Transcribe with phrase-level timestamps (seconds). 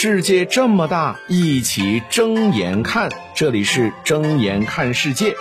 [0.00, 3.10] 世界这么大，一起睁眼看。
[3.34, 5.34] 这里是睁眼看世界。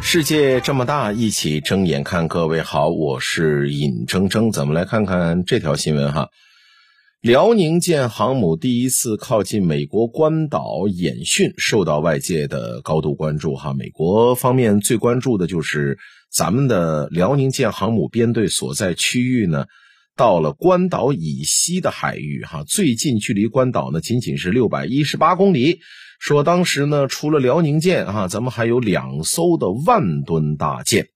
[0.00, 2.28] 世界这么大，一起睁眼看。
[2.28, 4.52] 各位好，我是尹铮铮。
[4.52, 6.28] 咱们来看看这条新闻哈。
[7.20, 13.74] 辽宁舰航母第一次靠近美国关岛演训，受到外界的高度关注哈。
[13.74, 15.98] 美国方面最关注的就是
[16.30, 19.66] 咱们的辽宁舰航母编队所在区域呢。
[20.16, 25.80] 到了关岛以西的海域，哈，最近距离关岛呢仅仅是六百一十八公里。
[26.18, 31.08] 说当时呢，除了辽宁舰，哈，咱们还有两艘的万吨大舰。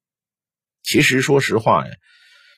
[0.83, 1.93] 其实说实话呀，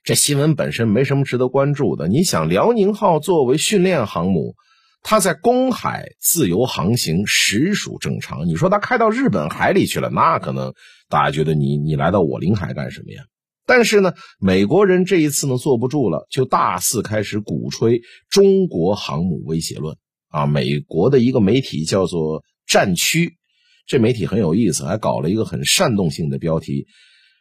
[0.05, 2.07] 这新闻本身没什么值得关注的。
[2.07, 4.55] 你想，辽宁号作为训练航母，
[5.03, 8.47] 它在公海自由航行实属正常。
[8.47, 10.73] 你说它开到日本海里去了，那可能
[11.09, 13.25] 大家觉得你你来到我领海干什么呀？
[13.67, 19.97] 但是呢，美国人这一次呢坐不住了，就大肆开始鼓吹中国航母威胁论
[20.29, 20.47] 啊！
[20.47, 23.35] 美国的一个媒体叫做“战区”，
[23.87, 26.87] 这媒体很有意思，还搞了一个很煽动性的标题，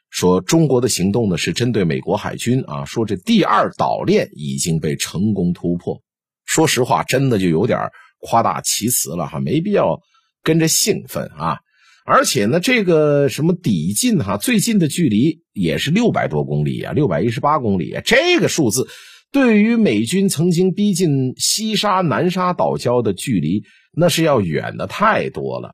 [0.09, 6.02] 说中国的行动呢是针对美国海军啊，说这第二岛链已经被成功突破。
[6.45, 7.80] 说实话，真的就有点
[8.19, 10.00] 夸大其词了哈，没必要
[10.41, 11.59] 跟着兴奋啊。
[12.08, 17.97] 而且呢，这个什么抵近哈，最近的距离也是六百多公里啊，六百一十八公里。
[18.06, 18.88] 这个数字
[19.31, 25.73] 对于美军曾经逼近西沙、南沙岛礁的距离，那是要远的太多了。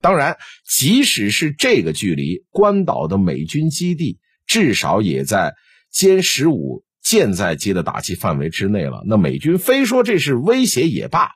[0.00, 5.52] 当然，即使是这个距离，关岛的美军基地至少也在
[5.94, 9.02] 歼十五舰载机的打击范围之内了。
[9.06, 11.28] 那美军非说这是威胁也罢。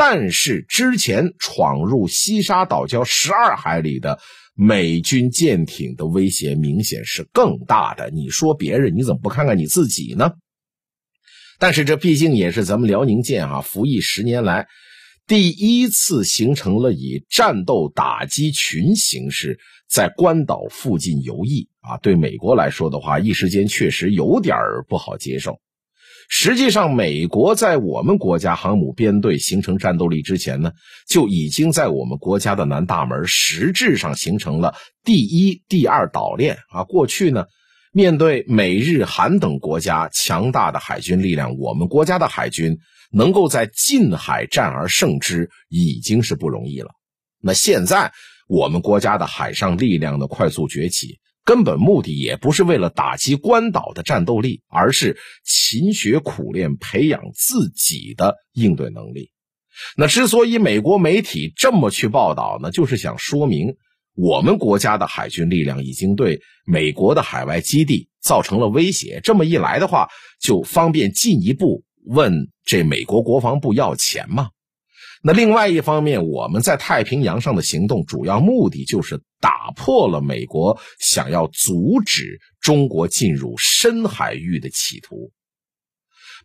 [0.00, 4.20] 但是之前闯入西沙岛礁十二海里的
[4.54, 8.08] 美军舰艇的威胁明显是更大的。
[8.10, 10.34] 你说别人，你怎么不看看你自己呢？
[11.58, 14.68] 但是这毕竟也是咱们辽宁舰啊，服役十年来
[15.26, 19.58] 第一次形成了以战斗打击群形式
[19.90, 21.98] 在关岛附近游弋啊。
[21.98, 24.56] 对美国来说的话，一时间确实有点
[24.88, 25.58] 不好接受。
[26.30, 30.72] 实际上，美国在我们国家航母编队形成战斗力之前呢，
[31.08, 36.84] 就已经在我们国家的南大门实质上形成了第一、第二岛链啊。
[36.84, 37.46] 过去呢，
[37.92, 42.78] 面对美日韩等国家强大的海军力量，我们国家的海军
[43.10, 46.90] 能够在近海战而胜之，已经是不容易了。
[47.40, 48.12] 那现在
[48.48, 51.18] 我们国家的海上力量的快速崛起。
[51.48, 55.16] 根本目的也不是为了打击关岛的战斗力，而是
[55.46, 59.30] 勤学苦练，培养自己的应对能力。
[59.96, 63.76] 那之所以美国媒体这么去报道呢，就是想说明
[64.14, 69.22] 我们国家的海军力量已经对美国的海外基地造成了威胁。
[69.24, 70.08] 这么一来的话，
[70.42, 74.50] 就方便进一步问这美国国防部要钱嘛。
[75.22, 85.32] 那另外一方面，我们在太平洋上的行动主要目的就是打破了美国想要阻止中国进入深海域的企图。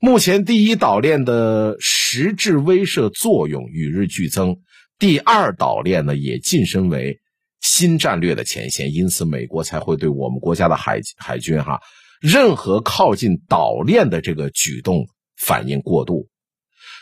[0.01, 4.57] 目前，第一岛链的实质威慑作用与日俱增，
[4.97, 7.19] 第二岛链呢也晋升为
[7.61, 11.79] 新战略的前线，因此美国才会对我们国家的海海军哈
[12.19, 15.07] 任何靠近岛链的这个举动
[15.37, 16.27] 反应过度。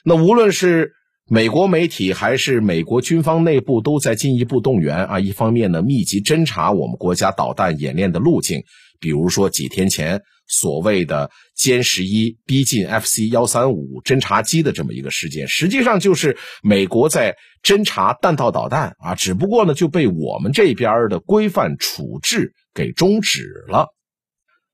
[0.04, 0.92] 那无论是
[1.34, 5.18] 美国媒体还是美国军方内部都在进一步动员啊！
[5.18, 8.62] 一方面呢，密集侦查我们国家导弹演练的路径，
[9.00, 23.88] 比如说几天前所谓的歼十一逼近 FC 幺三五侦察机的这么一个事件，实际上就是美国在侦察弹道导弹啊，只不过呢就被我们这边的规范处置给终止了。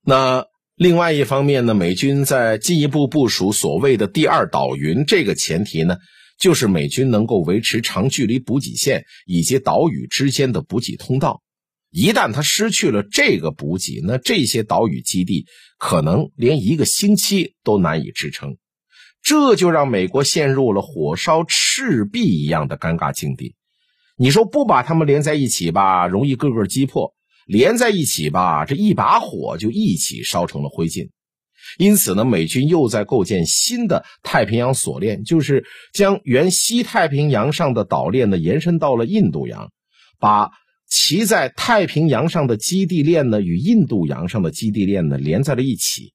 [0.03, 0.43] 那
[0.75, 5.97] 另外一方面呢，美军在进一步部署所谓的第二岛云，这个前提呢。
[6.37, 11.41] 就是美军能够维持长距离补给线以及岛屿之间的补给通道，
[11.89, 18.57] 一旦他失去了这个补给，那这些岛屿基地可能连一个星期都难以支撑，
[19.23, 23.55] 这就让美国陷入了火烧赤壁一样的尴尬境地。
[24.15, 27.13] 你说不把他们连在一起吧，容易个个击破；
[27.45, 31.09] 连在一起吧，这一把火就一起烧成了灰烬。
[31.77, 39.69] 因此呢，美军又在构建新的太平洋锁链，就是将原西太平洋上的岛链呢延伸到了印度洋，
[40.19, 40.49] 把
[40.87, 46.13] 其在太平洋上的基地链呢与印度洋上的基地链呢连在了一起，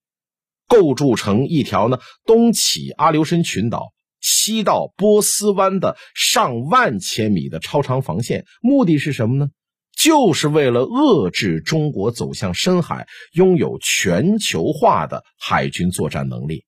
[0.67, 8.47] 构筑成一条呢东起阿留申群岛，西到波斯湾的上万千米的超长防线。
[8.63, 9.51] 目的是什么呢？
[9.97, 16.65] 就是为了遏制中国走向深海，拥有全球化的海军作战能力。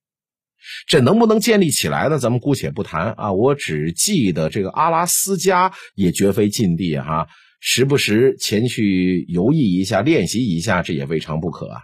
[0.86, 2.18] 这能不能建立起来呢？
[2.18, 7.26] 咱们姑且不谈啊，我只记得这个阿拉斯加也绝非禁地哈，
[7.60, 11.80] 时不时前去游弋一下、练习一下，这也未尝不可啊。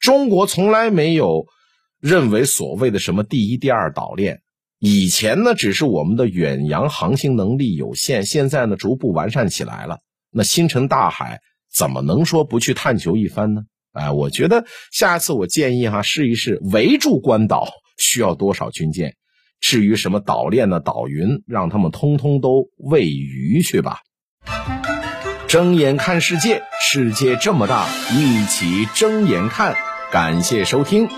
[0.00, 1.46] 中国从来没有
[2.00, 4.40] 认为所谓的什么第一、第二岛链，
[4.80, 10.00] 以前呢只是我们的远洋航行能力有限，现在呢逐步完善起来了。
[10.36, 11.40] 那星辰大海
[11.74, 13.62] 怎么能说不去探求一番呢？
[13.92, 17.66] 哎，我觉得下一次我建议哈试一试围住关岛
[17.96, 19.14] 需要多少军舰，
[19.60, 24.00] 至于什么岛链的岛云，让他们通通都喂鱼去吧。
[25.48, 29.74] 睁眼看世界，世界这么大，一起睁眼看。
[30.12, 31.08] 感谢收听。